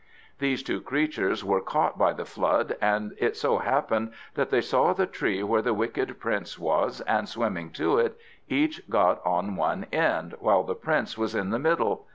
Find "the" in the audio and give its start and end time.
2.13-2.25, 4.93-5.05, 5.61-5.75, 10.63-10.73, 11.51-11.59